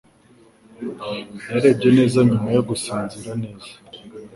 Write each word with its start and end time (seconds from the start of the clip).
Yarebye 1.51 1.89
neza 1.97 2.19
nyuma 2.29 2.49
yo 2.55 2.61
gusinzira 2.69 3.31
neza 3.43 3.69